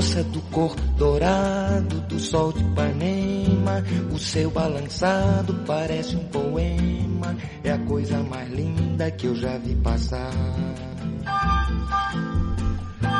Do 0.00 0.40
cor 0.50 0.74
dourado, 0.96 2.00
do 2.08 2.18
sol 2.18 2.54
de 2.54 2.60
Ipanema, 2.60 3.84
o 4.10 4.18
seu 4.18 4.50
balançado 4.50 5.52
parece 5.66 6.16
um 6.16 6.24
poema. 6.24 7.36
É 7.62 7.72
a 7.72 7.78
coisa 7.80 8.22
mais 8.22 8.50
linda 8.50 9.10
que 9.10 9.26
eu 9.26 9.34
já 9.34 9.58
vi 9.58 9.74
passar. 9.76 10.30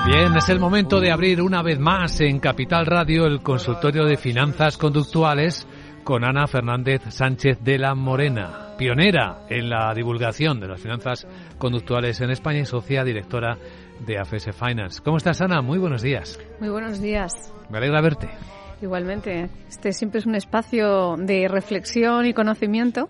Bien, 0.06 0.34
es 0.34 0.48
el 0.48 0.58
momento 0.58 1.00
de 1.00 1.12
abrir 1.12 1.42
una 1.42 1.62
vez 1.62 1.78
más 1.78 2.18
en 2.22 2.40
Capital 2.40 2.86
Radio 2.86 3.26
el 3.26 3.42
consultorio 3.42 4.06
de 4.06 4.16
finanzas 4.16 4.78
conductuales 4.78 5.68
con 6.02 6.24
Ana 6.24 6.46
Fernández 6.46 7.02
Sánchez 7.10 7.58
de 7.62 7.78
la 7.78 7.94
Morena, 7.94 8.74
pionera 8.78 9.42
en 9.50 9.68
la 9.68 9.92
divulgación 9.94 10.58
de 10.60 10.68
las 10.68 10.80
finanzas 10.80 11.26
conductuales 11.58 12.22
en 12.22 12.30
España 12.30 12.60
y 12.60 12.64
socia 12.64 13.04
directora 13.04 13.58
de 14.06 14.18
AFS 14.18 14.50
Finance. 14.52 15.00
¿Cómo 15.02 15.16
estás, 15.16 15.40
Ana? 15.40 15.62
Muy 15.62 15.78
buenos 15.78 16.02
días. 16.02 16.38
Muy 16.58 16.68
buenos 16.68 17.00
días. 17.00 17.52
Me 17.68 17.78
alegra 17.78 18.00
verte. 18.00 18.28
Igualmente, 18.82 19.50
este 19.68 19.92
siempre 19.92 20.20
es 20.20 20.26
un 20.26 20.34
espacio 20.34 21.16
de 21.16 21.48
reflexión 21.48 22.26
y 22.26 22.32
conocimiento 22.32 23.08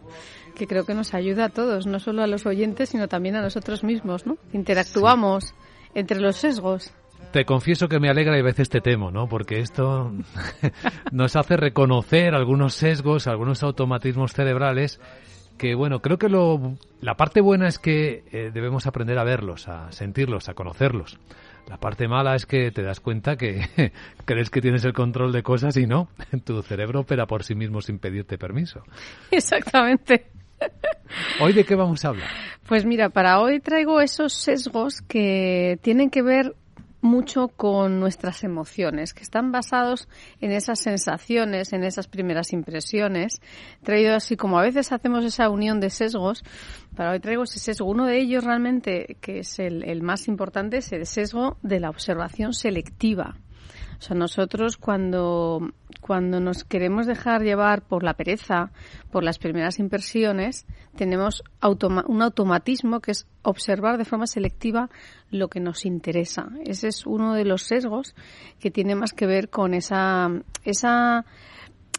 que 0.57 0.67
creo 0.67 0.85
que 0.85 0.95
nos 0.95 1.15
ayuda 1.15 1.47
a 1.47 1.49
todos, 1.49 1.87
no 1.87 2.01
solo 2.01 2.23
a 2.23 2.27
los 2.27 2.45
oyentes, 2.45 2.91
sino 2.91 3.09
también 3.09 3.37
a 3.37 3.43
nosotros 3.43 3.85
mismos, 3.85 4.27
¿no? 4.27 4.37
Interactuamos. 4.53 5.45
Sí 5.45 5.55
entre 5.95 6.21
los 6.21 6.37
sesgos. 6.37 6.93
Te 7.33 7.45
confieso 7.45 7.89
que 7.89 8.01
me 8.01 8.09
alegra 8.09 8.37
y 8.37 8.41
a 8.41 8.45
veces 8.45 8.69
te 8.69 8.81
temo, 8.81 9.11
¿no? 9.11 9.29
Porque 9.29 9.61
esto 9.61 10.13
nos 11.13 11.37
hace 11.37 11.57
reconocer 11.57 12.35
algunos 12.35 12.75
sesgos, 12.75 13.27
algunos 13.27 13.63
automatismos 13.63 14.33
cerebrales 14.33 15.01
que, 15.61 15.75
bueno, 15.75 16.01
creo 16.01 16.17
que 16.17 16.31
lo, 16.31 16.79
la 17.03 17.19
parte 17.19 17.43
buena 17.43 17.69
es 17.69 17.79
que 17.79 18.25
eh, 18.33 18.51
debemos 18.51 18.87
aprender 18.87 19.19
a 19.19 19.25
verlos, 19.25 19.69
a 19.69 19.93
sentirlos, 19.93 20.49
a 20.49 20.55
conocerlos. 20.55 21.19
La 21.69 21.77
parte 21.77 22.09
mala 22.09 22.35
es 22.35 22.47
que 22.47 22.71
te 22.71 22.83
das 22.83 22.99
cuenta 23.01 23.37
que 23.37 23.69
crees 24.25 24.49
que 24.49 24.63
tienes 24.63 24.87
el 24.87 24.95
control 24.95 25.33
de 25.33 25.43
cosas 25.43 25.77
y 25.77 25.87
no. 25.87 26.09
Tu 26.45 26.63
cerebro 26.63 27.01
opera 27.01 27.27
por 27.27 27.45
sí 27.45 27.55
mismo 27.55 27.83
sin 27.83 27.99
pedirte 27.99 28.39
permiso. 28.39 28.83
Exactamente. 29.31 30.29
¿Hoy 31.43 31.53
de 31.53 31.65
qué 31.65 31.75
vamos 31.75 32.07
a 32.07 32.09
hablar? 32.09 32.29
Pues 32.67 32.87
mira, 32.87 33.11
para 33.11 33.39
hoy 33.39 33.61
traigo 33.61 34.01
esos 34.01 34.33
sesgos 34.33 35.03
que 35.03 35.79
tienen 35.83 36.09
que 36.09 36.23
ver 36.23 36.55
mucho 37.01 37.49
con 37.49 38.01
nuestras 38.01 38.45
emociones, 38.45 39.15
que 39.15 39.23
están 39.23 39.53
basados 39.53 40.09
en 40.41 40.53
esas 40.53 40.81
sensaciones, 40.81 41.73
en 41.73 41.85
esas 41.85 42.09
primeras 42.09 42.53
impresiones. 42.53 43.41
Traído 43.83 44.15
así 44.15 44.37
como 44.37 44.59
a 44.59 44.63
veces 44.63 44.93
hacemos 44.93 45.25
esa 45.25 45.49
unión 45.49 45.81
de 45.81 45.91
sesgos, 45.91 46.43
para 46.95 47.13
hoy 47.13 47.21
traigo 47.21 47.45
ese 47.45 47.59
sesgo. 47.59 47.87
Uno 47.87 48.07
de 48.07 48.19
ellos 48.19 48.45
realmente, 48.45 49.17
que 49.21 49.41
es 49.41 49.59
el, 49.59 49.85
el 49.85 50.03
más 50.03 50.29
importante, 50.29 50.79
es 50.79 50.93
el 50.93 51.07
sesgo 51.07 51.57
de 51.63 51.81
la 51.81 51.91
observación 51.91 52.53
selectiva. 52.53 53.37
O 53.99 54.03
sea, 54.03 54.17
nosotros 54.17 54.79
cuando, 54.79 55.73
cuando 56.11 56.41
nos 56.41 56.65
queremos 56.65 57.07
dejar 57.07 57.43
llevar 57.43 57.83
por 57.83 58.03
la 58.03 58.15
pereza, 58.15 58.73
por 59.13 59.23
las 59.23 59.39
primeras 59.39 59.79
impresiones, 59.79 60.67
tenemos 60.97 61.45
un 61.63 62.21
automatismo 62.21 62.99
que 62.99 63.13
es 63.13 63.29
observar 63.43 63.97
de 63.97 64.05
forma 64.05 64.27
selectiva 64.27 64.91
lo 65.31 65.47
que 65.47 65.61
nos 65.61 65.87
interesa. 65.87 66.49
Ese 66.67 66.89
es 66.89 67.07
uno 67.07 67.35
de 67.35 67.45
los 67.45 67.63
sesgos 67.63 68.17
que 68.59 68.73
tiene 68.73 68.97
más 68.97 69.13
que 69.13 69.27
ver 69.27 69.51
con 69.51 69.73
esa, 69.73 70.31
esa, 70.65 71.27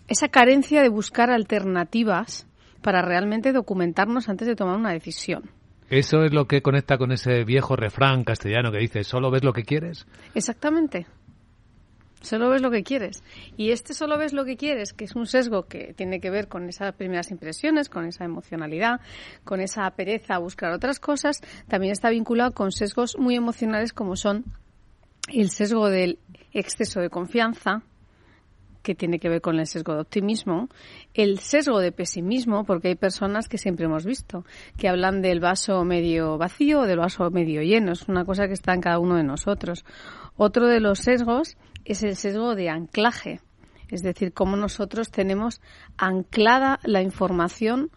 esa 0.10 0.28
carencia 0.28 0.82
de 0.82 0.90
buscar 0.90 1.32
alternativas 1.32 2.48
para 2.82 3.02
realmente 3.02 3.54
documentarnos 3.54 4.28
antes 4.28 4.46
de 4.46 4.58
tomar 4.58 4.76
una 4.76 4.92
decisión. 4.92 5.52
¿Eso 5.90 6.26
es 6.26 6.34
lo 6.34 6.48
que 6.48 6.62
conecta 6.62 6.98
con 6.98 7.14
ese 7.14 7.46
viejo 7.46 7.78
refrán 7.78 8.26
castellano 8.26 8.74
que 8.74 8.80
dice, 8.80 9.06
solo 9.06 9.32
ves 9.32 9.46
lo 9.46 9.54
que 9.54 9.64
quieres? 9.64 10.06
Exactamente. 10.36 11.06
Solo 12.22 12.50
ves 12.50 12.62
lo 12.62 12.72
que 12.72 12.84
quieres. 12.84 13.24
Y 13.58 13.72
este 13.72 13.94
solo 13.94 14.18
ves 14.18 14.34
lo 14.34 14.46
que 14.46 14.56
quieres, 14.56 14.94
que 14.94 15.06
es 15.06 15.16
un 15.16 15.26
sesgo 15.26 15.64
que 15.64 15.94
tiene 15.94 16.20
que 16.20 16.30
ver 16.30 16.48
con 16.48 16.70
esas 16.70 16.94
primeras 16.94 17.32
impresiones, 17.32 17.90
con 17.90 18.06
esa 18.06 18.26
emocionalidad, 18.26 19.02
con 19.44 19.60
esa 19.60 19.90
pereza 19.92 20.36
a 20.36 20.40
buscar 20.40 20.72
otras 20.72 21.00
cosas, 21.00 21.42
también 21.68 21.92
está 21.92 22.10
vinculado 22.10 22.52
con 22.52 22.72
sesgos 22.72 23.18
muy 23.18 23.36
emocionales 23.36 23.92
como 23.92 24.16
son 24.16 24.46
el 25.34 25.50
sesgo 25.50 25.90
del 25.90 26.20
exceso 26.54 27.00
de 27.00 27.10
confianza, 27.10 27.84
que 28.82 28.96
tiene 28.96 29.20
que 29.20 29.30
ver 29.30 29.42
con 29.42 29.60
el 29.60 29.68
sesgo 29.68 29.94
de 29.94 30.02
optimismo, 30.02 30.70
el 31.14 31.40
sesgo 31.40 31.80
de 31.80 31.92
pesimismo, 31.92 32.66
porque 32.66 32.90
hay 32.90 32.96
personas 32.96 33.48
que 33.48 33.58
siempre 33.58 33.86
hemos 33.86 34.06
visto, 34.06 34.44
que 34.78 34.90
hablan 34.90 35.22
del 35.22 35.40
vaso 35.40 35.84
medio 35.86 36.38
vacío 36.38 36.82
o 36.82 36.88
del 36.88 37.00
vaso 37.00 37.30
medio 37.30 37.62
lleno, 37.62 37.92
es 37.92 38.08
una 38.08 38.26
cosa 38.26 38.48
que 38.48 38.54
está 38.54 38.74
en 38.74 38.82
cada 38.82 39.00
uno 39.00 39.16
de 39.16 39.24
nosotros. 39.24 39.86
Otro 40.36 40.68
de 40.68 40.80
los 40.80 41.00
sesgos 41.00 41.58
es 41.86 42.04
el 42.04 42.16
sesgo 42.16 42.56
de 42.56 42.70
anclaje, 42.70 43.40
es 43.90 44.02
decir, 44.02 44.34
cómo 44.34 44.56
nosotros 44.56 45.12
tenemos 45.12 45.62
anclada 45.98 46.80
la 46.84 47.02
información 47.02 47.92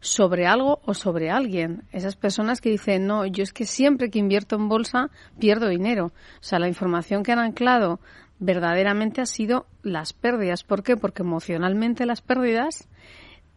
sobre 0.00 0.46
algo 0.46 0.80
o 0.84 0.94
sobre 0.94 1.30
alguien. 1.30 1.84
Esas 1.92 2.16
personas 2.16 2.60
que 2.60 2.70
dicen, 2.70 3.06
no, 3.06 3.26
yo 3.26 3.42
es 3.42 3.52
que 3.52 3.66
siempre 3.66 4.10
que 4.10 4.18
invierto 4.18 4.56
en 4.56 4.68
bolsa 4.68 5.10
pierdo 5.38 5.68
dinero. 5.68 6.06
O 6.06 6.42
sea, 6.42 6.58
la 6.58 6.68
información 6.68 7.22
que 7.22 7.32
han 7.32 7.38
anclado 7.38 8.00
verdaderamente 8.38 9.20
ha 9.20 9.26
sido 9.26 9.66
las 9.82 10.12
pérdidas. 10.12 10.64
¿Por 10.64 10.82
qué? 10.82 10.96
Porque 10.96 11.22
emocionalmente 11.22 12.06
las 12.06 12.22
pérdidas 12.22 12.88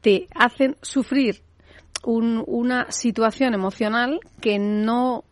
te 0.01 0.27
hacen 0.35 0.77
sufrir 0.81 1.41
una 2.05 2.91
situación 2.91 3.53
emocional 3.53 4.19
que 4.41 4.59
no 4.59 5.23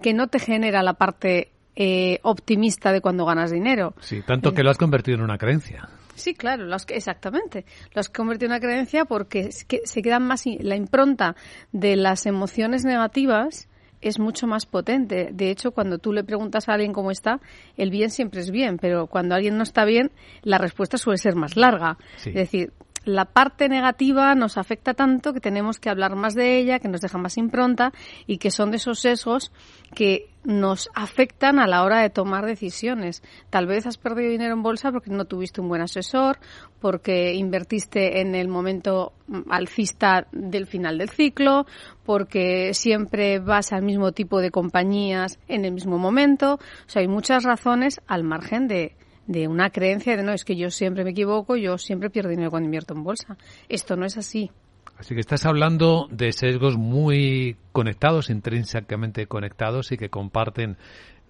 que 0.00 0.12
no 0.12 0.28
te 0.28 0.38
genera 0.38 0.82
la 0.82 0.94
parte 0.94 1.50
eh, 1.76 2.18
optimista 2.22 2.92
de 2.92 3.00
cuando 3.00 3.24
ganas 3.24 3.50
dinero. 3.50 3.94
Sí, 4.00 4.22
tanto 4.22 4.52
que 4.52 4.62
lo 4.62 4.70
has 4.70 4.78
convertido 4.78 5.18
en 5.18 5.24
una 5.24 5.38
creencia. 5.38 5.88
Sí, 6.14 6.34
claro, 6.34 6.64
lo 6.64 6.76
exactamente. 6.88 7.64
Lo 7.92 8.00
has 8.00 8.08
convertido 8.08 8.46
en 8.46 8.52
una 8.52 8.60
creencia 8.60 9.04
porque 9.04 9.50
se 9.50 10.02
queda 10.02 10.18
más 10.20 10.44
la 10.46 10.76
impronta 10.76 11.34
de 11.72 11.96
las 11.96 12.26
emociones 12.26 12.84
negativas 12.84 13.68
es 14.04 14.18
mucho 14.18 14.46
más 14.46 14.66
potente. 14.66 15.30
De 15.32 15.50
hecho, 15.50 15.72
cuando 15.72 15.98
tú 15.98 16.12
le 16.12 16.24
preguntas 16.24 16.68
a 16.68 16.74
alguien 16.74 16.92
cómo 16.92 17.10
está, 17.10 17.40
el 17.76 17.90
bien 17.90 18.10
siempre 18.10 18.40
es 18.40 18.50
bien, 18.50 18.76
pero 18.78 19.06
cuando 19.06 19.34
alguien 19.34 19.56
no 19.56 19.62
está 19.62 19.84
bien, 19.84 20.12
la 20.42 20.58
respuesta 20.58 20.98
suele 20.98 21.18
ser 21.18 21.34
más 21.34 21.56
larga. 21.56 21.96
Es 22.24 22.34
decir, 22.34 22.72
la 23.04 23.26
parte 23.26 23.68
negativa 23.68 24.34
nos 24.34 24.56
afecta 24.58 24.94
tanto 24.94 25.32
que 25.32 25.40
tenemos 25.40 25.78
que 25.78 25.90
hablar 25.90 26.16
más 26.16 26.34
de 26.34 26.58
ella, 26.58 26.78
que 26.78 26.88
nos 26.88 27.00
deja 27.00 27.18
más 27.18 27.36
impronta 27.36 27.92
y 28.26 28.38
que 28.38 28.50
son 28.50 28.70
de 28.70 28.78
esos 28.78 29.00
sesgos 29.00 29.52
que 29.94 30.30
nos 30.44 30.90
afectan 30.94 31.58
a 31.58 31.66
la 31.66 31.82
hora 31.84 32.00
de 32.00 32.10
tomar 32.10 32.44
decisiones. 32.44 33.22
Tal 33.50 33.66
vez 33.66 33.86
has 33.86 33.96
perdido 33.96 34.30
dinero 34.30 34.54
en 34.54 34.62
bolsa 34.62 34.92
porque 34.92 35.10
no 35.10 35.24
tuviste 35.24 35.60
un 35.60 35.68
buen 35.68 35.80
asesor, 35.80 36.38
porque 36.80 37.34
invertiste 37.34 38.20
en 38.20 38.34
el 38.34 38.48
momento 38.48 39.12
alcista 39.48 40.26
del 40.32 40.66
final 40.66 40.98
del 40.98 41.08
ciclo, 41.08 41.66
porque 42.04 42.74
siempre 42.74 43.38
vas 43.38 43.72
al 43.72 43.82
mismo 43.82 44.12
tipo 44.12 44.40
de 44.40 44.50
compañías 44.50 45.38
en 45.48 45.64
el 45.64 45.72
mismo 45.72 45.98
momento. 45.98 46.54
O 46.54 46.88
sea, 46.88 47.00
hay 47.00 47.08
muchas 47.08 47.44
razones 47.44 48.00
al 48.06 48.22
margen 48.22 48.68
de, 48.68 48.96
de 49.26 49.48
una 49.48 49.70
creencia 49.70 50.16
de 50.16 50.22
no, 50.22 50.32
es 50.32 50.44
que 50.44 50.56
yo 50.56 50.70
siempre 50.70 51.04
me 51.04 51.10
equivoco, 51.10 51.56
yo 51.56 51.78
siempre 51.78 52.10
pierdo 52.10 52.30
dinero 52.30 52.50
cuando 52.50 52.66
invierto 52.66 52.94
en 52.94 53.04
bolsa. 53.04 53.36
Esto 53.68 53.96
no 53.96 54.04
es 54.04 54.16
así. 54.16 54.50
Así 54.96 55.14
que 55.14 55.20
estás 55.20 55.44
hablando 55.44 56.06
de 56.10 56.32
sesgos 56.32 56.76
muy 56.76 57.56
conectados, 57.72 58.30
intrínsecamente 58.30 59.26
conectados 59.26 59.90
y 59.92 59.96
que 59.96 60.08
comparten 60.08 60.76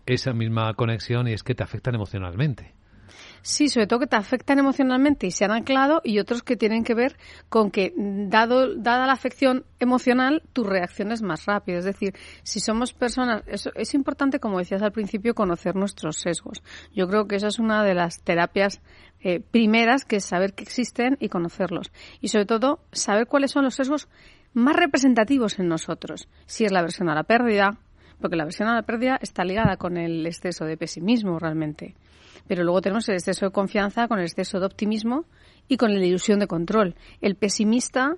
esa 0.06 0.34
misma 0.34 0.74
conexión 0.74 1.28
y 1.28 1.32
es 1.32 1.42
que 1.42 1.54
te 1.54 1.62
afectan 1.62 1.94
emocionalmente. 1.94 2.74
Sí, 3.46 3.68
sobre 3.68 3.86
todo 3.86 4.00
que 4.00 4.06
te 4.06 4.16
afectan 4.16 4.58
emocionalmente 4.58 5.26
y 5.26 5.30
se 5.30 5.44
han 5.44 5.50
anclado 5.50 6.00
y 6.02 6.18
otros 6.18 6.42
que 6.42 6.56
tienen 6.56 6.82
que 6.82 6.94
ver 6.94 7.18
con 7.50 7.70
que, 7.70 7.92
dado, 7.94 8.74
dada 8.74 9.06
la 9.06 9.12
afección 9.12 9.66
emocional, 9.80 10.42
tu 10.54 10.64
reacción 10.64 11.12
es 11.12 11.20
más 11.20 11.44
rápida. 11.44 11.76
Es 11.76 11.84
decir, 11.84 12.14
si 12.42 12.60
somos 12.60 12.94
personas, 12.94 13.42
eso, 13.46 13.70
es 13.74 13.92
importante, 13.92 14.40
como 14.40 14.60
decías 14.60 14.80
al 14.80 14.92
principio, 14.92 15.34
conocer 15.34 15.76
nuestros 15.76 16.16
sesgos. 16.16 16.62
Yo 16.94 17.06
creo 17.06 17.28
que 17.28 17.36
esa 17.36 17.48
es 17.48 17.58
una 17.58 17.84
de 17.84 17.92
las 17.92 18.22
terapias 18.22 18.80
eh, 19.20 19.40
primeras, 19.40 20.06
que 20.06 20.16
es 20.16 20.24
saber 20.24 20.54
que 20.54 20.62
existen 20.62 21.18
y 21.20 21.28
conocerlos. 21.28 21.92
Y 22.22 22.28
sobre 22.28 22.46
todo, 22.46 22.80
saber 22.92 23.26
cuáles 23.26 23.50
son 23.50 23.64
los 23.64 23.74
sesgos 23.74 24.08
más 24.54 24.74
representativos 24.74 25.58
en 25.58 25.68
nosotros. 25.68 26.30
Si 26.46 26.64
es 26.64 26.72
la 26.72 26.80
versión 26.80 27.10
a 27.10 27.14
la 27.14 27.24
pérdida, 27.24 27.78
porque 28.22 28.36
la 28.36 28.44
versión 28.44 28.68
a 28.68 28.74
la 28.74 28.84
pérdida 28.84 29.18
está 29.20 29.44
ligada 29.44 29.76
con 29.76 29.98
el 29.98 30.24
exceso 30.26 30.64
de 30.64 30.78
pesimismo 30.78 31.38
realmente. 31.38 31.94
Pero 32.46 32.64
luego 32.64 32.80
tenemos 32.80 33.08
el 33.08 33.14
exceso 33.14 33.46
de 33.46 33.52
confianza 33.52 34.08
con 34.08 34.18
el 34.18 34.26
exceso 34.26 34.60
de 34.60 34.66
optimismo 34.66 35.24
y 35.68 35.76
con 35.76 35.94
la 35.94 36.04
ilusión 36.04 36.38
de 36.38 36.46
control. 36.46 36.94
El 37.20 37.36
pesimista 37.36 38.16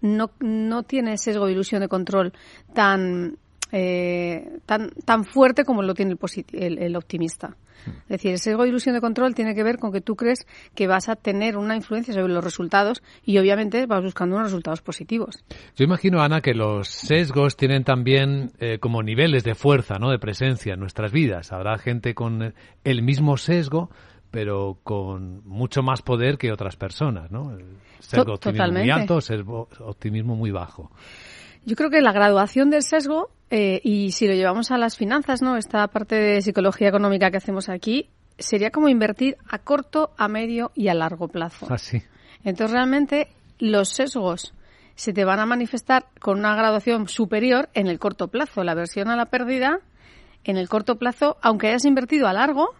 no, 0.00 0.30
no 0.40 0.82
tiene 0.82 1.18
sesgo 1.18 1.46
de 1.46 1.52
ilusión 1.52 1.80
de 1.80 1.88
control 1.88 2.32
tan, 2.74 3.38
eh, 3.72 4.58
tan, 4.66 4.90
tan 5.04 5.24
fuerte 5.24 5.64
como 5.64 5.82
lo 5.82 5.94
tiene 5.94 6.16
el, 6.52 6.78
el 6.78 6.96
optimista. 6.96 7.56
Es 7.86 8.08
decir, 8.08 8.34
ese 8.34 8.50
ego 8.52 8.64
de 8.64 8.70
ilusión 8.70 8.94
de 8.94 9.00
control 9.00 9.34
tiene 9.34 9.54
que 9.54 9.62
ver 9.62 9.78
con 9.78 9.92
que 9.92 10.00
tú 10.00 10.16
crees 10.16 10.46
que 10.74 10.86
vas 10.86 11.08
a 11.08 11.16
tener 11.16 11.56
una 11.56 11.76
influencia 11.76 12.12
sobre 12.12 12.32
los 12.32 12.42
resultados 12.42 13.02
y 13.24 13.38
obviamente 13.38 13.86
vas 13.86 14.02
buscando 14.02 14.36
unos 14.36 14.48
resultados 14.48 14.82
positivos. 14.82 15.44
Yo 15.76 15.84
imagino, 15.84 16.20
Ana, 16.20 16.40
que 16.40 16.54
los 16.54 16.88
sesgos 16.88 17.56
tienen 17.56 17.84
también 17.84 18.52
eh, 18.58 18.78
como 18.78 19.02
niveles 19.02 19.44
de 19.44 19.54
fuerza, 19.54 19.98
¿no? 19.98 20.10
de 20.10 20.18
presencia 20.18 20.74
en 20.74 20.80
nuestras 20.80 21.12
vidas. 21.12 21.52
Habrá 21.52 21.78
gente 21.78 22.14
con 22.14 22.54
el 22.84 23.02
mismo 23.02 23.36
sesgo, 23.36 23.90
pero 24.30 24.78
con 24.82 25.46
mucho 25.46 25.82
más 25.82 26.02
poder 26.02 26.36
que 26.36 26.52
otras 26.52 26.76
personas, 26.76 27.30
¿no? 27.30 27.56
Sesgo 28.00 28.34
optimismo 28.34 28.72
muy 28.72 28.90
alto, 28.90 29.20
sesgo 29.20 29.68
optimismo 29.80 30.36
muy 30.36 30.50
bajo. 30.50 30.90
Yo 31.64 31.76
creo 31.76 31.90
que 31.90 32.00
la 32.00 32.12
graduación 32.12 32.70
del 32.70 32.82
sesgo, 32.82 33.30
eh, 33.50 33.80
y 33.82 34.12
si 34.12 34.26
lo 34.26 34.34
llevamos 34.34 34.70
a 34.70 34.78
las 34.78 34.96
finanzas, 34.96 35.42
¿no? 35.42 35.56
Esta 35.56 35.86
parte 35.88 36.16
de 36.16 36.42
psicología 36.42 36.88
económica 36.88 37.30
que 37.30 37.38
hacemos 37.38 37.68
aquí, 37.68 38.10
sería 38.38 38.70
como 38.70 38.88
invertir 38.88 39.36
a 39.48 39.58
corto, 39.58 40.12
a 40.16 40.28
medio 40.28 40.70
y 40.74 40.88
a 40.88 40.94
largo 40.94 41.28
plazo. 41.28 41.66
Así. 41.72 42.02
Ah, 42.04 42.40
Entonces, 42.44 42.74
realmente, 42.74 43.28
los 43.58 43.88
sesgos 43.88 44.54
se 44.94 45.12
te 45.12 45.24
van 45.24 45.40
a 45.40 45.46
manifestar 45.46 46.06
con 46.20 46.38
una 46.38 46.54
graduación 46.54 47.08
superior 47.08 47.68
en 47.74 47.86
el 47.86 47.98
corto 47.98 48.28
plazo. 48.28 48.64
La 48.64 48.74
versión 48.74 49.08
a 49.08 49.16
la 49.16 49.26
pérdida, 49.26 49.80
en 50.44 50.56
el 50.56 50.68
corto 50.68 50.96
plazo, 50.98 51.36
aunque 51.40 51.68
hayas 51.68 51.84
invertido 51.84 52.26
a 52.26 52.32
largo, 52.32 52.74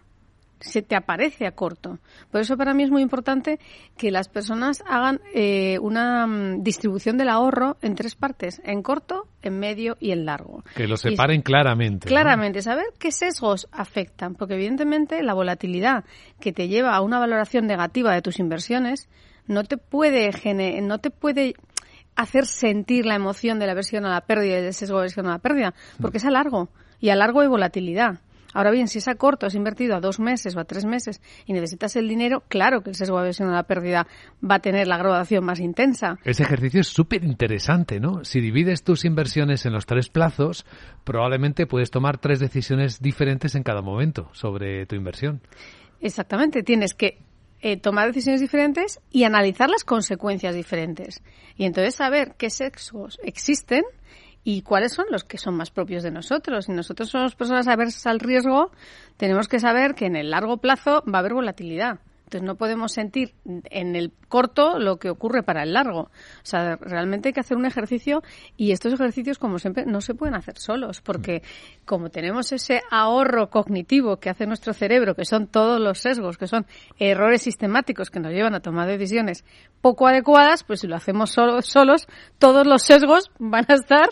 se 0.59 0.81
te 0.81 0.95
aparece 0.95 1.47
a 1.47 1.51
corto. 1.51 1.99
Por 2.31 2.41
eso 2.41 2.57
para 2.57 2.73
mí 2.73 2.83
es 2.83 2.91
muy 2.91 3.01
importante 3.01 3.59
que 3.97 4.11
las 4.11 4.27
personas 4.27 4.83
hagan 4.87 5.21
eh, 5.33 5.79
una 5.79 6.27
mm, 6.27 6.63
distribución 6.63 7.17
del 7.17 7.29
ahorro 7.29 7.77
en 7.81 7.95
tres 7.95 8.15
partes, 8.15 8.61
en 8.63 8.81
corto, 8.81 9.27
en 9.41 9.59
medio 9.59 9.97
y 9.99 10.11
en 10.11 10.25
largo. 10.25 10.63
Que 10.75 10.87
lo 10.87 10.97
separen 10.97 11.41
claramente. 11.41 12.07
Claramente, 12.07 12.61
saber 12.61 12.85
qué 12.97 13.11
sesgos 13.11 13.67
afectan, 13.71 14.35
porque 14.35 14.55
evidentemente 14.55 15.23
la 15.23 15.33
volatilidad 15.33 16.03
que 16.39 16.51
te 16.51 16.67
lleva 16.67 16.95
a 16.95 17.01
una 17.01 17.19
valoración 17.19 17.65
negativa 17.65 18.13
de 18.13 18.21
tus 18.21 18.39
inversiones 18.39 19.09
no 19.47 19.63
te 19.63 19.77
puede 19.77 20.29
no 20.81 20.99
te 20.99 21.09
puede 21.09 21.55
hacer 22.15 22.45
sentir 22.45 23.05
la 23.05 23.15
emoción 23.15 23.59
de 23.59 23.67
la 23.67 23.73
versión 23.73 24.05
a 24.05 24.09
la 24.09 24.21
pérdida 24.21 24.59
y 24.59 24.61
del 24.61 24.73
sesgo 24.73 24.97
de 24.97 25.03
versión 25.03 25.27
a 25.27 25.31
la 25.31 25.39
pérdida, 25.39 25.73
porque 26.01 26.17
es 26.17 26.25
a 26.25 26.31
largo 26.31 26.69
y 26.99 27.09
a 27.09 27.15
largo 27.15 27.41
hay 27.41 27.47
volatilidad. 27.47 28.19
Ahora 28.53 28.71
bien, 28.71 28.87
si 28.87 28.97
es 28.97 29.07
a 29.07 29.15
corto, 29.15 29.45
has 29.45 29.55
invertido 29.55 29.95
a 29.95 29.99
dos 29.99 30.19
meses 30.19 30.55
o 30.55 30.59
a 30.59 30.65
tres 30.65 30.85
meses 30.85 31.21
y 31.45 31.53
necesitas 31.53 31.95
el 31.95 32.07
dinero, 32.07 32.43
claro 32.47 32.81
que 32.81 32.89
el 32.89 32.95
sesgo 32.95 33.17
de 33.17 33.21
aversión 33.21 33.49
a 33.49 33.53
la 33.53 33.63
pérdida 33.63 34.07
va 34.43 34.55
a 34.55 34.59
tener 34.59 34.87
la 34.87 34.97
graduación 34.97 35.45
más 35.45 35.59
intensa. 35.59 36.17
Ese 36.23 36.43
ejercicio 36.43 36.81
es 36.81 36.87
súper 36.87 37.23
interesante, 37.23 37.99
¿no? 37.99 38.23
Si 38.23 38.41
divides 38.41 38.83
tus 38.83 39.05
inversiones 39.05 39.65
en 39.65 39.73
los 39.73 39.85
tres 39.85 40.09
plazos, 40.09 40.65
probablemente 41.03 41.67
puedes 41.67 41.91
tomar 41.91 42.17
tres 42.17 42.39
decisiones 42.39 43.01
diferentes 43.01 43.55
en 43.55 43.63
cada 43.63 43.81
momento 43.81 44.29
sobre 44.33 44.85
tu 44.85 44.95
inversión. 44.95 45.41
Exactamente, 46.01 46.63
tienes 46.63 46.93
que 46.93 47.19
eh, 47.61 47.77
tomar 47.77 48.07
decisiones 48.07 48.39
diferentes 48.39 49.01
y 49.11 49.25
analizar 49.25 49.69
las 49.69 49.83
consecuencias 49.83 50.55
diferentes. 50.55 51.21
Y 51.57 51.65
entonces 51.65 51.95
saber 51.95 52.35
qué 52.37 52.49
sesgos 52.49 53.19
existen 53.21 53.83
y 54.43 54.61
cuáles 54.61 54.93
son 54.93 55.05
los 55.11 55.23
que 55.23 55.37
son 55.37 55.55
más 55.55 55.71
propios 55.71 56.03
de 56.03 56.11
nosotros. 56.11 56.65
Si 56.65 56.71
nosotros 56.71 57.09
somos 57.09 57.35
personas 57.35 57.67
aversas 57.67 58.07
al 58.07 58.19
riesgo, 58.19 58.71
tenemos 59.17 59.47
que 59.47 59.59
saber 59.59 59.95
que 59.95 60.05
en 60.05 60.15
el 60.15 60.31
largo 60.31 60.57
plazo 60.57 61.03
va 61.11 61.17
a 61.17 61.19
haber 61.19 61.33
volatilidad. 61.33 61.99
Entonces 62.29 62.45
no 62.45 62.57
podemos 62.57 62.91
sentir 62.91 63.33
en 63.43 63.95
el 63.95 64.13
corto 64.27 64.77
lo 64.77 64.97
que 64.97 65.09
ocurre 65.09 65.41
para 65.41 65.63
el 65.63 65.73
largo. 65.73 66.01
O 66.01 66.11
sea, 66.43 66.75
realmente 66.75 67.29
hay 67.29 67.33
que 67.33 67.39
hacer 67.39 67.57
un 67.57 67.65
ejercicio 67.65 68.21
y 68.55 68.71
estos 68.71 68.93
ejercicios, 68.93 69.39
como 69.39 69.57
siempre, 69.57 69.87
no 69.87 69.99
se 69.99 70.13
pueden 70.13 70.35
hacer 70.35 70.59
solos 70.59 71.01
porque 71.01 71.41
como 71.85 72.11
tenemos 72.11 72.51
ese 72.51 72.81
ahorro 72.91 73.49
cognitivo 73.49 74.17
que 74.17 74.29
hace 74.29 74.45
nuestro 74.45 74.73
cerebro, 74.73 75.15
que 75.15 75.25
son 75.25 75.47
todos 75.47 75.81
los 75.81 75.97
sesgos, 75.97 76.37
que 76.37 76.45
son 76.45 76.67
errores 76.99 77.41
sistemáticos 77.41 78.11
que 78.11 78.19
nos 78.19 78.31
llevan 78.31 78.53
a 78.53 78.59
tomar 78.59 78.87
decisiones 78.87 79.43
poco 79.81 80.05
adecuadas, 80.05 80.63
pues 80.63 80.81
si 80.81 80.87
lo 80.87 80.97
hacemos 80.97 81.31
solos, 81.31 82.07
todos 82.37 82.67
los 82.67 82.83
sesgos 82.83 83.31
van 83.39 83.65
a 83.69 83.73
estar 83.73 84.09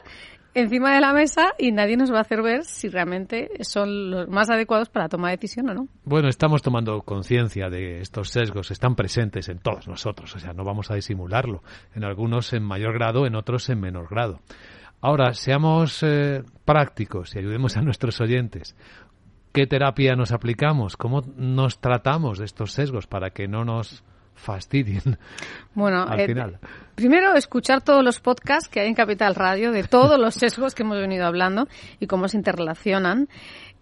encima 0.57 0.95
de 0.95 1.01
la 1.01 1.13
mesa 1.13 1.53
y 1.59 1.71
nadie 1.71 1.97
nos 1.97 2.11
va 2.11 2.17
a 2.17 2.21
hacer 2.21 2.41
ver 2.41 2.63
si 2.65 2.89
realmente 2.89 3.49
son 3.61 4.09
los 4.09 4.27
más 4.27 4.49
adecuados 4.49 4.89
para 4.89 5.07
tomar 5.07 5.31
decisión 5.31 5.69
o 5.69 5.73
no. 5.75 5.87
Bueno, 6.03 6.29
estamos 6.29 6.63
tomando 6.63 7.01
conciencia 7.03 7.69
de 7.69 8.01
estos 8.01 8.29
sesgos, 8.29 8.71
están 8.71 8.95
presentes 8.95 9.49
en 9.49 9.59
todos 9.59 9.87
nosotros, 9.87 10.35
o 10.35 10.39
sea, 10.39 10.53
no 10.53 10.63
vamos 10.63 10.89
a 10.89 10.95
disimularlo, 10.95 11.61
en 11.93 12.03
algunos 12.03 12.53
en 12.53 12.63
mayor 12.63 12.93
grado, 12.93 13.27
en 13.27 13.35
otros 13.35 13.69
en 13.69 13.79
menor 13.79 14.07
grado. 14.09 14.39
Ahora, 14.99 15.35
seamos 15.35 16.01
eh, 16.01 16.41
prácticos 16.65 17.35
y 17.35 17.39
ayudemos 17.39 17.77
a 17.77 17.81
nuestros 17.81 18.19
oyentes. 18.19 18.75
¿Qué 19.53 19.67
terapia 19.67 20.15
nos 20.15 20.31
aplicamos? 20.31 20.97
¿Cómo 20.97 21.21
nos 21.35 21.79
tratamos 21.79 22.39
de 22.39 22.45
estos 22.45 22.71
sesgos 22.71 23.05
para 23.05 23.29
que 23.29 23.47
no 23.47 23.63
nos 23.63 24.03
fastidien 24.37 25.17
bueno, 25.73 26.03
al 26.03 26.19
eh, 26.19 26.27
final? 26.27 26.59
Primero, 26.95 27.35
escuchar 27.35 27.81
todos 27.81 28.03
los 28.03 28.19
podcasts 28.19 28.69
que 28.69 28.79
hay 28.79 28.87
en 28.87 28.95
Capital 28.95 29.35
Radio 29.35 29.71
de 29.71 29.83
todos 29.83 30.19
los 30.19 30.35
sesgos 30.35 30.73
que 30.73 30.83
hemos 30.83 30.97
venido 30.97 31.25
hablando 31.25 31.67
y 31.99 32.07
cómo 32.07 32.27
se 32.27 32.37
interrelacionan. 32.37 33.27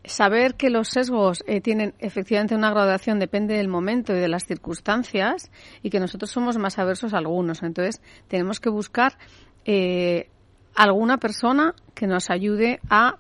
Saber 0.04 0.56
que 0.56 0.70
los 0.70 0.90
sesgos 0.90 1.44
eh, 1.48 1.62
tienen 1.62 1.94
efectivamente 2.00 2.56
una 2.56 2.70
graduación 2.70 3.20
depende 3.20 3.56
del 3.56 3.68
momento 3.68 4.14
y 4.14 4.20
de 4.20 4.28
las 4.28 4.46
circunstancias 4.46 5.50
y 5.82 5.90
que 5.90 6.00
nosotros 6.00 6.30
somos 6.30 6.58
más 6.58 6.78
aversos 6.78 7.14
a 7.14 7.18
algunos. 7.18 7.64
Entonces, 7.64 8.02
tenemos 8.28 8.60
que 8.60 8.70
buscar 8.70 9.18
eh, 9.66 10.30
alguna 10.76 11.18
persona 11.18 11.74
que 11.96 12.06
nos 12.06 12.30
ayude 12.30 12.80
a 12.90 13.18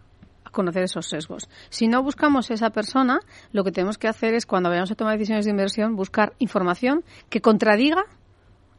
conocer 0.55 0.83
esos 0.83 1.07
sesgos. 1.07 1.47
Si 1.69 1.87
no 1.87 2.01
buscamos 2.01 2.49
esa 2.49 2.71
persona, 2.71 3.19
lo 3.51 3.63
que 3.63 3.71
tenemos 3.71 3.99
que 3.99 4.07
hacer 4.07 4.33
es, 4.33 4.47
cuando 4.47 4.69
vayamos 4.69 4.91
a 4.91 4.95
tomar 4.95 5.13
decisiones 5.13 5.45
de 5.45 5.51
inversión, 5.51 5.95
buscar 5.95 6.33
información 6.39 7.03
que 7.29 7.41
contradiga 7.41 8.05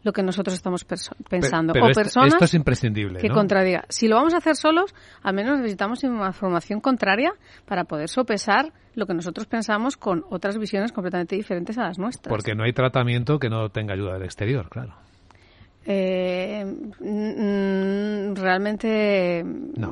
lo 0.07 0.13
que 0.13 0.23
nosotros 0.23 0.55
estamos 0.55 0.85
pensando. 0.85 1.73
Pero, 1.73 1.87
o 1.87 1.89
esto, 1.89 2.01
personas 2.01 2.35
esto 2.35 2.45
es 2.45 2.55
imprescindible. 2.55 3.19
que 3.19 3.29
¿no? 3.29 3.35
contradiga. 3.35 3.85
Si 3.89 4.07
lo 4.07 4.17
vamos 4.17 4.35
a 4.35 4.39
hacer 4.39 4.55
solos, 4.57 4.95
al 5.23 5.35
menos 5.35 5.59
necesitamos 5.59 6.03
información 6.05 6.81
contraria 6.81 7.33
para 7.67 7.85
poder 7.85 8.09
sopesar 8.09 8.73
lo 8.95 9.07
que 9.07 9.15
nosotros 9.15 9.47
pensamos 9.47 9.97
con 9.97 10.25
otras 10.31 10.59
visiones 10.59 10.93
completamente 10.93 11.35
diferentes 11.35 11.77
a 11.77 11.83
las 11.83 11.99
nuestras. 11.99 12.31
Porque 12.31 12.55
no 12.55 12.63
hay 12.63 12.73
tratamiento 12.73 13.39
que 13.39 13.51
no 13.51 13.69
tenga 13.69 13.95
ayuda 13.95 14.15
del 14.15 14.23
exterior, 14.23 14.69
claro. 14.69 14.95
Eh, 15.89 16.65
realmente 18.35 19.45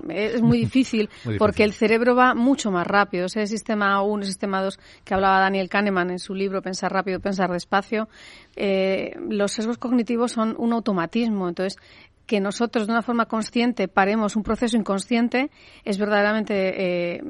es 0.09 0.43
muy 0.43 0.59
difícil, 0.59 1.09
porque 1.39 1.63
el 1.63 1.73
cerebro 1.73 2.17
va 2.17 2.35
mucho 2.35 2.71
más 2.73 2.87
rápido. 2.87 3.27
Ese 3.27 3.47
sistema 3.47 4.03
1 4.03 4.23
y 4.25 4.27
sistema 4.27 4.63
2 4.63 4.79
que 5.05 5.15
hablaba 5.15 5.39
Daniel 5.39 5.69
Kahneman 5.69 6.11
en 6.11 6.19
su 6.19 6.35
libro 6.35 6.63
Pensar 6.63 6.93
rápido, 6.93 7.21
pensar 7.21 7.51
despacio, 7.51 8.09
eh, 8.57 9.15
los 9.29 9.53
sesgos 9.53 9.79
cognitivos 9.79 10.33
son 10.33 10.57
un 10.59 10.73
automatismo. 10.73 11.49
Entonces, 11.49 11.79
que 12.27 12.41
nosotros 12.41 12.87
de 12.87 12.93
una 12.93 13.03
forma 13.03 13.27
consciente 13.27 13.87
paremos 13.87 14.35
un 14.35 14.43
proceso 14.43 14.77
inconsciente 14.77 15.51
es 15.85 15.99
verdaderamente 15.99 17.15
eh, 17.17 17.23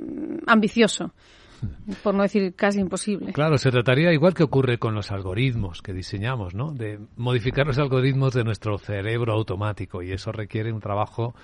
ambicioso 0.47 1.13
por 2.03 2.15
no 2.15 2.23
decir 2.23 2.55
casi 2.55 2.81
imposible. 2.81 3.33
Claro, 3.33 3.59
se 3.59 3.71
trataría 3.71 4.13
igual 4.13 4.35
que 4.35 4.43
ocurre 4.43 4.79
con 4.79 4.95
los 4.95 5.11
algoritmos 5.11 5.83
que 5.83 5.93
diseñamos, 5.93 6.55
¿no? 6.55 6.73
De 6.73 6.99
modificar 7.17 7.67
los 7.67 7.79
algoritmos 7.79 8.35
de 8.35 8.45
nuestro 8.45 8.79
cerebro 8.79 9.33
automático 9.33 10.03
y 10.03 10.13
eso 10.13 10.33
requiere 10.33 10.73
un 10.73 10.81
trabajo 10.81 11.35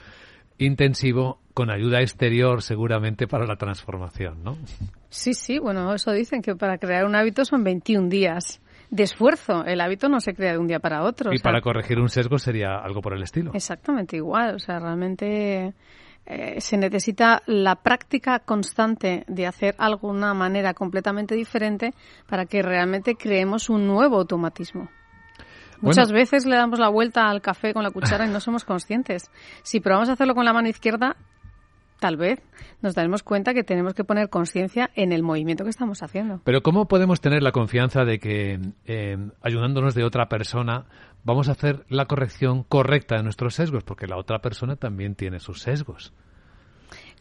intensivo 0.58 1.40
con 1.54 1.70
ayuda 1.70 2.00
exterior 2.00 2.62
seguramente 2.62 3.26
para 3.26 3.46
la 3.46 3.56
transformación, 3.56 4.44
¿no? 4.44 4.58
Sí, 5.08 5.34
sí, 5.34 5.58
bueno, 5.58 5.92
eso 5.94 6.12
dicen 6.12 6.42
que 6.42 6.54
para 6.54 6.78
crear 6.78 7.04
un 7.06 7.16
hábito 7.16 7.44
son 7.44 7.64
21 7.64 8.08
días 8.08 8.60
de 8.90 9.04
esfuerzo. 9.04 9.64
El 9.64 9.80
hábito 9.80 10.08
no 10.08 10.20
se 10.20 10.34
crea 10.34 10.52
de 10.52 10.58
un 10.58 10.66
día 10.66 10.80
para 10.80 11.02
otro. 11.02 11.32
Y 11.32 11.38
para 11.38 11.60
corregir 11.60 11.98
un 11.98 12.08
sesgo 12.08 12.38
sería 12.38 12.76
algo 12.76 13.00
por 13.00 13.14
el 13.14 13.22
estilo. 13.22 13.52
Exactamente 13.54 14.16
igual. 14.16 14.56
O 14.56 14.58
sea, 14.58 14.78
realmente 14.78 15.74
eh, 16.32 16.60
se 16.60 16.76
necesita 16.76 17.42
la 17.46 17.74
práctica 17.74 18.38
constante 18.38 19.24
de 19.26 19.48
hacer 19.48 19.74
algo 19.78 20.12
de 20.12 20.18
una 20.18 20.32
manera 20.32 20.74
completamente 20.74 21.34
diferente 21.34 21.92
para 22.28 22.46
que 22.46 22.62
realmente 22.62 23.16
creemos 23.16 23.68
un 23.68 23.88
nuevo 23.88 24.16
automatismo. 24.18 24.88
Muchas 25.80 26.12
veces 26.12 26.46
le 26.46 26.54
damos 26.54 26.78
la 26.78 26.88
vuelta 26.88 27.28
al 27.28 27.40
café 27.40 27.74
con 27.74 27.82
la 27.82 27.90
cuchara 27.90 28.26
y 28.26 28.30
no 28.30 28.38
somos 28.38 28.64
conscientes. 28.64 29.28
Si 29.64 29.80
probamos 29.80 30.08
a 30.08 30.12
hacerlo 30.12 30.36
con 30.36 30.44
la 30.44 30.52
mano 30.52 30.68
izquierda, 30.68 31.16
tal 31.98 32.16
vez 32.16 32.40
nos 32.80 32.94
daremos 32.94 33.24
cuenta 33.24 33.52
que 33.52 33.64
tenemos 33.64 33.94
que 33.94 34.04
poner 34.04 34.28
conciencia 34.30 34.90
en 34.94 35.10
el 35.10 35.24
movimiento 35.24 35.64
que 35.64 35.70
estamos 35.70 36.02
haciendo. 36.04 36.42
Pero 36.44 36.62
¿cómo 36.62 36.86
podemos 36.86 37.20
tener 37.20 37.42
la 37.42 37.50
confianza 37.50 38.04
de 38.04 38.20
que 38.20 38.60
eh, 38.86 39.16
ayudándonos 39.42 39.96
de 39.96 40.04
otra 40.04 40.28
persona 40.28 40.86
vamos 41.24 41.48
a 41.48 41.52
hacer 41.52 41.84
la 41.88 42.06
corrección 42.06 42.62
correcta 42.62 43.16
de 43.16 43.24
nuestros 43.24 43.54
sesgos? 43.54 43.82
Porque 43.82 44.06
la 44.06 44.16
otra 44.16 44.40
persona 44.40 44.76
también 44.76 45.16
tiene 45.16 45.40
sus 45.40 45.60
sesgos. 45.60 46.12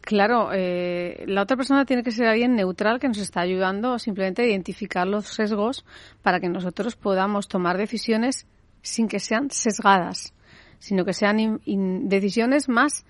Claro, 0.00 0.50
eh, 0.52 1.24
la 1.26 1.42
otra 1.42 1.56
persona 1.56 1.84
tiene 1.84 2.02
que 2.02 2.10
ser 2.10 2.26
alguien 2.26 2.56
neutral 2.56 2.98
que 2.98 3.08
nos 3.08 3.18
está 3.18 3.40
ayudando 3.40 3.98
simplemente 3.98 4.42
a 4.42 4.46
identificar 4.46 5.06
los 5.06 5.28
sesgos 5.28 5.84
para 6.22 6.40
que 6.40 6.48
nosotros 6.48 6.96
podamos 6.96 7.48
tomar 7.48 7.76
decisiones 7.76 8.46
sin 8.82 9.08
que 9.08 9.20
sean 9.20 9.50
sesgadas, 9.50 10.32
sino 10.78 11.04
que 11.04 11.12
sean 11.12 11.60
decisiones 12.08 12.68
más, 12.68 13.04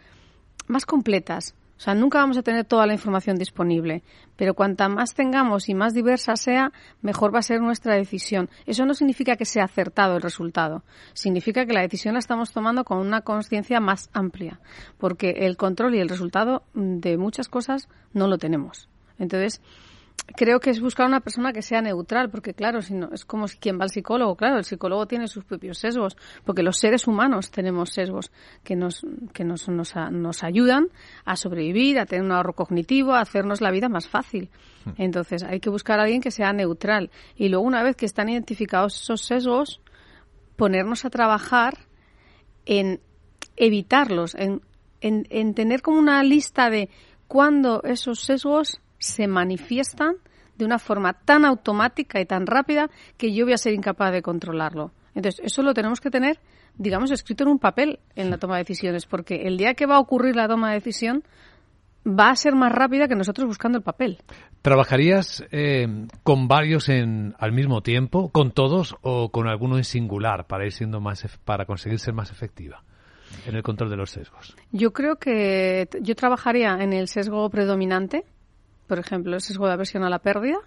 más 0.67 0.85
completas, 0.85 1.55
o 1.81 1.83
sea, 1.83 1.95
nunca 1.95 2.19
vamos 2.19 2.37
a 2.37 2.43
tener 2.43 2.67
toda 2.67 2.87
la 2.87 2.93
información 2.93 3.37
disponible, 3.37 4.03
pero 4.37 4.53
cuanta 4.53 4.91
más 4.91 5.15
tengamos 5.15 5.71
y 5.71 5.75
más 5.75 5.95
diversa 5.95 6.37
sea, 6.37 6.73
mejor 7.01 7.35
va 7.35 7.39
a 7.39 7.43
ser 7.43 7.63
nuestra 7.63 7.95
decisión. 7.95 8.51
Eso 8.67 8.85
no 8.85 8.93
significa 8.93 9.37
que 9.37 9.47
sea 9.47 9.65
acertado 9.65 10.17
el 10.17 10.21
resultado, 10.21 10.85
significa 11.15 11.65
que 11.65 11.73
la 11.73 11.81
decisión 11.81 12.13
la 12.13 12.19
estamos 12.19 12.53
tomando 12.53 12.85
con 12.85 12.99
una 12.99 13.23
conciencia 13.23 13.81
más 13.81 14.11
amplia, 14.13 14.61
porque 14.99 15.31
el 15.31 15.57
control 15.57 15.95
y 15.95 16.01
el 16.01 16.11
resultado 16.11 16.65
de 16.75 17.17
muchas 17.17 17.49
cosas 17.49 17.89
no 18.13 18.29
lo 18.29 18.37
tenemos. 18.37 18.91
Entonces, 19.19 19.63
creo 20.27 20.61
que 20.61 20.71
es 20.71 20.81
buscar 20.81 21.07
una 21.07 21.21
persona 21.21 21.53
que 21.53 21.63
sea 21.63 21.83
neutral, 21.83 22.31
porque 22.31 22.55
claro, 22.55 22.83
si 22.83 22.95
no, 22.95 23.11
es 23.13 23.25
como 23.25 23.49
si 23.49 23.59
quien 23.59 23.79
va 23.79 23.85
al 23.85 23.91
psicólogo, 23.91 24.37
claro, 24.37 24.59
el 24.59 24.65
psicólogo 24.65 25.07
tiene 25.07 25.29
sus 25.29 25.45
propios 25.45 25.79
sesgos, 25.79 26.17
porque 26.45 26.63
los 26.63 26.79
seres 26.79 27.07
humanos 27.07 27.51
tenemos 27.51 27.91
sesgos 27.91 28.31
que 28.63 28.77
nos, 28.77 29.05
que 29.33 29.45
nos, 29.45 29.69
nos, 29.69 29.95
nos 30.11 30.45
ayudan 30.45 30.89
a 31.25 31.37
sobrevivir, 31.37 31.99
a 31.99 32.07
tener 32.07 32.25
un 32.25 32.33
ahorro 32.33 32.55
cognitivo, 32.55 33.13
a 33.13 33.21
hacernos 33.21 33.61
la 33.61 33.71
vida 33.71 33.89
más 33.89 34.09
fácil. 34.09 34.51
Hmm. 34.85 34.91
Entonces, 34.97 35.43
hay 35.43 35.61
que 35.61 35.71
buscar 35.71 36.01
a 36.01 36.05
alguien 36.05 36.21
que 36.21 36.31
sea 36.31 36.53
neutral. 36.53 37.11
Y 37.37 37.49
luego, 37.49 37.65
una 37.65 37.83
vez 37.83 37.97
que 37.97 38.07
están 38.07 38.29
identificados 38.29 39.03
esos 39.03 39.23
sesgos, 39.23 39.81
ponernos 40.57 41.05
a 41.05 41.11
trabajar 41.11 41.79
en 42.67 43.01
evitarlos, 43.57 44.35
en, 44.35 44.63
en, 45.01 45.27
en 45.31 45.55
tener 45.55 45.83
como 45.83 45.99
una 45.99 46.23
lista 46.23 46.71
de 46.71 46.89
cuándo 47.29 47.83
esos 47.85 48.21
sesgos 48.21 48.81
se 49.01 49.27
manifiestan 49.27 50.15
de 50.57 50.65
una 50.65 50.79
forma 50.79 51.15
tan 51.15 51.45
automática 51.45 52.21
y 52.21 52.27
tan 52.27 52.47
rápida 52.47 52.89
que 53.17 53.33
yo 53.35 53.45
voy 53.45 53.55
a 53.55 53.59
ser 53.59 53.73
incapaz 53.73 54.13
de 54.13 54.23
controlarlo. 54.23 54.93
Entonces, 55.15 55.41
eso 55.45 55.63
lo 55.63 55.75
tenemos 55.75 56.01
que 56.01 56.11
tener, 56.11 56.39
digamos, 56.77 57.11
escrito 57.11 57.43
en 57.43 57.51
un 57.51 57.59
papel 57.59 57.99
en 58.15 58.31
la 58.31 58.39
toma 58.39 58.57
de 58.57 58.63
decisiones, 58.63 59.07
porque 59.07 59.47
el 59.47 59.57
día 59.57 59.75
que 59.75 59.87
va 59.87 59.97
a 59.97 60.01
ocurrir 60.01 60.37
la 60.37 60.47
toma 60.47 60.69
de 60.69 60.75
decisión 60.75 61.25
va 62.07 62.31
a 62.31 62.37
ser 62.37 62.55
más 62.55 62.73
rápida 62.73 63.09
que 63.09 63.17
nosotros 63.17 63.49
buscando 63.49 63.79
el 63.79 63.85
papel. 63.85 64.19
¿Trabajarías 64.63 65.45
eh, 65.51 66.07
con 66.23 66.47
varios 66.47 66.89
en, 66.89 67.35
al 67.39 67.53
mismo 67.53 67.83
tiempo, 67.83 68.31
con 68.31 68.53
todos 68.53 68.97
o 69.03 69.31
con 69.31 69.49
alguno 69.49 69.79
en 69.79 69.85
singular 69.85 70.47
para 70.47 70.67
ir 70.67 70.73
siendo 70.73 71.01
más 71.01 71.27
para 71.45 71.65
conseguir 71.65 71.99
ser 71.99 72.15
más 72.15 72.31
efectiva? 72.31 72.85
en 73.47 73.55
el 73.55 73.63
control 73.63 73.91
de 73.91 73.97
los 73.97 74.11
sesgos. 74.11 74.57
Yo 74.73 74.93
creo 74.93 75.17
que 75.17 75.89
yo 76.01 76.15
trabajaría 76.15 76.77
en 76.81 76.93
el 76.93 77.09
sesgo 77.09 77.49
predominante, 77.51 78.25
por 78.91 78.99
ejemplo, 78.99 79.37
el 79.37 79.41
sesgo 79.41 79.69
de 79.69 79.73
aversión 79.75 80.03
a 80.03 80.11
la 80.11 80.19
pérdida. 80.19 80.59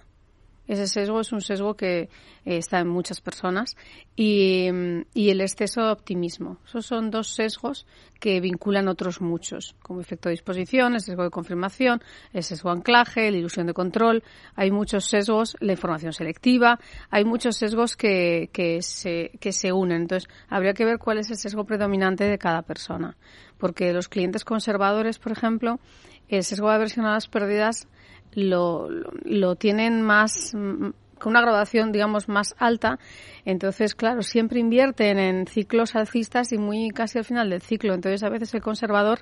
Ese 0.66 0.88
sesgo 0.88 1.20
es 1.20 1.34
un 1.34 1.42
sesgo 1.42 1.76
que 1.76 2.04
eh, 2.04 2.10
está 2.46 2.80
en 2.80 2.88
muchas 2.88 3.20
personas. 3.20 3.76
Y, 4.16 4.68
el 4.70 5.42
exceso 5.42 5.82
de 5.82 5.92
optimismo. 5.92 6.60
Esos 6.66 6.86
son 6.86 7.12
dos 7.12 7.36
sesgos 7.36 7.86
que 8.22 8.40
vinculan 8.40 8.88
otros 8.88 9.20
muchos, 9.20 9.76
como 9.82 10.00
efecto 10.00 10.30
de 10.30 10.36
disposición, 10.36 10.94
el 10.94 11.02
sesgo 11.02 11.24
de 11.24 11.32
confirmación, 11.32 12.02
el 12.32 12.44
sesgo 12.44 12.70
de 12.70 12.78
anclaje, 12.78 13.30
la 13.30 13.36
ilusión 13.40 13.68
de 13.68 13.74
control. 13.74 14.24
Hay 14.56 14.72
muchos 14.72 15.04
sesgos, 15.04 15.58
la 15.60 15.74
información 15.74 16.14
selectiva, 16.14 16.80
hay 17.10 17.26
muchos 17.26 17.58
sesgos 17.58 17.98
que, 17.98 18.50
que, 18.54 18.82
se, 18.82 19.32
que 19.42 19.52
se 19.52 19.74
unen. 19.74 20.04
Entonces, 20.04 20.30
habría 20.48 20.74
que 20.74 20.86
ver 20.86 20.98
cuál 20.98 21.18
es 21.18 21.30
el 21.30 21.36
sesgo 21.36 21.66
predominante 21.66 22.24
de 22.24 22.38
cada 22.38 22.62
persona. 22.62 23.18
Porque 23.58 23.92
los 23.92 24.08
clientes 24.08 24.46
conservadores, 24.46 25.20
por 25.20 25.34
ejemplo, 25.34 25.82
el 26.30 26.44
sesgo 26.44 26.70
de 26.70 26.76
aversión 26.76 27.06
a 27.06 27.14
las 27.14 27.28
pérdidas 27.28 27.88
lo, 28.36 28.90
lo, 29.24 29.56
tienen 29.56 30.02
más 30.02 30.54
con 30.54 31.32
una 31.32 31.42
graduación, 31.42 31.92
digamos, 31.92 32.28
más 32.28 32.54
alta. 32.58 33.00
Entonces, 33.46 33.96
claro, 33.96 34.22
siempre 34.22 34.60
invierten 34.60 35.18
en 35.18 35.48
ciclos 35.48 35.96
alcistas 35.96 36.52
y 36.52 36.58
muy 36.58 36.90
casi 36.90 37.18
al 37.18 37.24
final 37.24 37.50
del 37.50 37.62
ciclo. 37.62 37.94
Entonces, 37.94 38.24
a 38.24 38.30
veces 38.30 38.54
el 38.54 38.62
conservador 38.62 39.20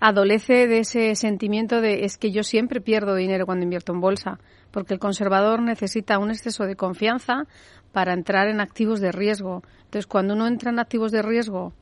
adolece 0.00 0.66
de 0.66 0.80
ese 0.80 1.14
sentimiento 1.14 1.80
de 1.80 2.04
es 2.04 2.18
que 2.18 2.30
yo 2.30 2.42
siempre 2.42 2.80
pierdo 2.80 3.14
dinero 3.14 3.46
cuando 3.46 3.64
invierto 3.64 3.92
en 3.92 4.00
bolsa, 4.00 4.38
porque 4.70 4.92
el 4.92 5.00
conservador 5.00 5.62
necesita 5.62 6.18
un 6.18 6.30
exceso 6.30 6.64
de 6.64 6.76
confianza 6.76 7.46
para 7.92 8.12
entrar 8.12 8.48
en 8.48 8.60
activos 8.60 9.00
de 9.00 9.12
riesgo. 9.12 9.62
Entonces, 9.84 10.06
cuando 10.06 10.34
uno 10.34 10.46
entra 10.46 10.70
en 10.70 10.78
activos 10.78 11.10
de 11.10 11.22
riesgo 11.22 11.72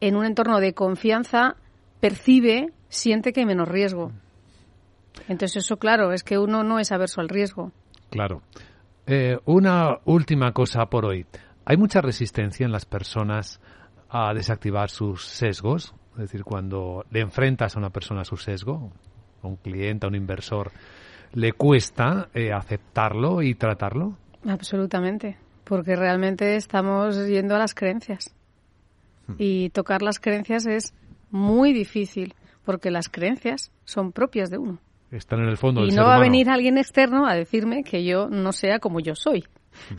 en 0.00 0.16
un 0.16 0.24
entorno 0.24 0.60
de 0.60 0.72
confianza, 0.72 1.56
percibe, 2.00 2.72
siente 2.88 3.32
que 3.32 3.40
hay 3.40 3.46
menos 3.46 3.68
riesgo. 3.68 4.12
Entonces 5.28 5.64
eso, 5.64 5.76
claro, 5.78 6.12
es 6.12 6.22
que 6.22 6.38
uno 6.38 6.64
no 6.64 6.78
es 6.78 6.92
averso 6.92 7.20
al 7.20 7.28
riesgo. 7.28 7.72
Claro. 8.10 8.42
Eh, 9.06 9.38
una 9.44 9.98
última 10.04 10.52
cosa 10.52 10.86
por 10.86 11.04
hoy. 11.04 11.26
¿Hay 11.64 11.76
mucha 11.76 12.00
resistencia 12.00 12.64
en 12.64 12.72
las 12.72 12.84
personas 12.84 13.60
a 14.08 14.32
desactivar 14.34 14.90
sus 14.90 15.24
sesgos? 15.24 15.94
Es 16.14 16.22
decir, 16.22 16.44
cuando 16.44 17.04
le 17.10 17.20
enfrentas 17.20 17.76
a 17.76 17.78
una 17.78 17.90
persona 17.90 18.22
a 18.22 18.24
su 18.24 18.36
sesgo, 18.36 18.92
a 19.42 19.46
un 19.46 19.56
cliente, 19.56 20.06
a 20.06 20.08
un 20.08 20.16
inversor, 20.16 20.72
¿le 21.32 21.52
cuesta 21.52 22.28
eh, 22.34 22.52
aceptarlo 22.52 23.42
y 23.42 23.54
tratarlo? 23.54 24.16
Absolutamente, 24.46 25.38
porque 25.64 25.96
realmente 25.96 26.56
estamos 26.56 27.26
yendo 27.26 27.54
a 27.54 27.58
las 27.58 27.74
creencias. 27.74 28.34
Hmm. 29.28 29.34
Y 29.38 29.70
tocar 29.70 30.02
las 30.02 30.18
creencias 30.18 30.66
es 30.66 30.94
muy 31.30 31.72
difícil, 31.72 32.34
porque 32.64 32.90
las 32.90 33.08
creencias 33.08 33.70
son 33.84 34.12
propias 34.12 34.50
de 34.50 34.58
uno 34.58 34.80
están 35.10 35.40
en 35.40 35.48
el 35.48 35.56
fondo. 35.56 35.84
Y 35.84 35.90
no 35.90 36.04
va 36.04 36.16
a 36.16 36.20
venir 36.20 36.48
alguien 36.48 36.78
externo 36.78 37.26
a 37.26 37.34
decirme 37.34 37.82
que 37.82 38.04
yo 38.04 38.28
no 38.28 38.52
sea 38.52 38.78
como 38.78 39.00
yo 39.00 39.14
soy 39.14 39.44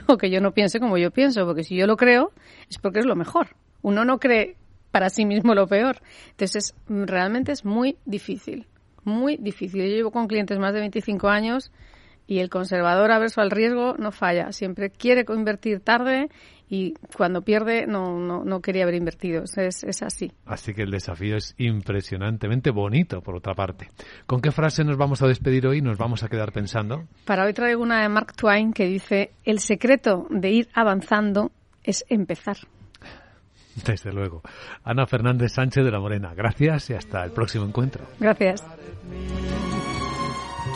o 0.08 0.18
que 0.18 0.30
yo 0.30 0.42
no 0.42 0.52
piense 0.52 0.80
como 0.80 0.98
yo 0.98 1.12
pienso, 1.12 1.46
porque 1.46 1.64
si 1.64 1.76
yo 1.76 1.88
lo 1.88 1.98
creo 1.98 2.32
es 2.70 2.78
porque 2.78 3.00
es 3.00 3.06
lo 3.06 3.16
mejor. 3.16 3.56
Uno 3.82 4.06
no 4.06 4.20
cree 4.20 4.58
para 4.92 5.10
sí 5.10 5.26
mismo 5.26 5.56
lo 5.56 5.68
peor. 5.68 5.98
Entonces, 6.32 6.76
realmente 6.88 7.52
es 7.52 7.66
muy 7.66 7.98
difícil, 8.06 8.68
muy 9.04 9.38
difícil. 9.38 9.82
Yo 9.82 9.88
llevo 9.88 10.12
con 10.12 10.28
clientes 10.28 10.60
más 10.60 10.74
de 10.74 10.82
25 10.82 11.28
años 11.30 11.72
y 12.32 12.40
el 12.40 12.50
conservador 12.50 13.12
averso 13.12 13.42
al 13.42 13.52
riesgo 13.52 13.96
no 13.98 14.14
falla. 14.14 14.54
Siempre 14.54 14.90
quiere 14.90 15.26
invertir 15.28 15.82
tarde 15.82 16.30
y 16.70 16.94
cuando 17.18 17.42
pierde 17.42 17.86
no, 17.88 18.20
no, 18.20 18.46
no 18.46 18.62
quería 18.62 18.84
haber 18.84 18.96
invertido. 18.96 19.44
Es, 19.44 19.84
es, 19.84 20.02
así. 20.02 20.32
Así 20.46 20.74
que 20.74 20.84
el 20.84 20.92
desafío 20.92 21.36
es 21.36 21.54
impresionantemente 21.58 22.72
bonito, 22.72 23.20
por 23.20 23.36
otra 23.36 23.54
parte. 23.54 23.90
¿Con 24.28 24.40
qué 24.40 24.52
frase 24.52 24.86
nos 24.86 24.96
vamos 24.96 25.22
a 25.22 25.28
despedir 25.28 25.68
hoy? 25.68 25.82
¿Nos 25.82 25.98
vamos 25.98 26.24
a 26.24 26.30
quedar 26.30 26.54
pensando? 26.54 27.04
Para 27.26 27.44
hoy 27.44 27.52
traigo 27.52 27.84
una 27.84 28.02
de 28.02 28.08
Mark 28.08 28.34
Twain 28.34 28.72
que 28.72 28.86
dice, 28.86 29.32
el 29.44 29.60
secreto 29.60 30.28
de 30.30 30.52
ir 30.52 30.70
avanzando 30.74 31.52
es 31.84 32.06
empezar. 32.08 32.56
Desde 33.86 34.14
luego. 34.14 34.42
Ana 34.86 35.06
Fernández 35.06 35.52
Sánchez 35.52 35.84
de 35.84 35.92
la 35.92 36.00
Morena, 36.00 36.34
gracias 36.34 36.92
y 36.92 36.94
hasta 36.94 37.26
el 37.26 37.32
próximo 37.32 37.66
encuentro. 37.66 38.06
Gracias. 38.22 38.64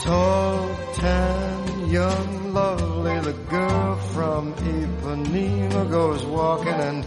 Tall, 0.04 0.70
tan, 0.96 1.90
young, 1.90 2.54
lovely, 2.54 3.20
the 3.22 3.34
girl 3.50 3.96
from 4.14 4.54
Ipanema 4.54 5.90
goes 5.90 6.24
walking 6.26 6.68
and 6.74 7.06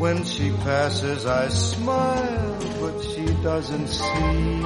when 0.00 0.24
she 0.24 0.50
passes 0.50 1.26
I 1.26 1.48
smile, 1.48 2.58
but 2.80 3.02
she 3.02 3.26
doesn't 3.42 3.88
see. 3.88 4.62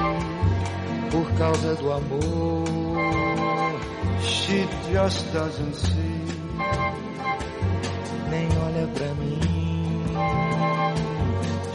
Por 1.09 1.25
causa 1.37 1.75
do 1.75 1.91
amor, 1.91 3.79
She 4.21 4.65
just 4.91 5.33
doesn't 5.33 5.75
see. 5.75 6.19
nem 8.29 8.47
olha 8.65 8.87
pra 8.95 9.13
mim. 9.15 9.39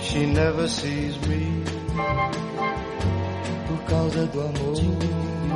She 0.00 0.26
never 0.26 0.68
sees 0.68 1.16
me. 1.28 1.62
Por 3.66 3.78
causa 3.88 4.26
do 4.26 4.40
amor, 4.40 5.27